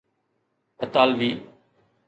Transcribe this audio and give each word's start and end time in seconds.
اطالوي 0.79 1.31